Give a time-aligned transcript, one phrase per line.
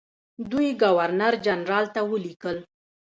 [0.51, 2.57] دوی ګورنرجنرال ته ولیکل.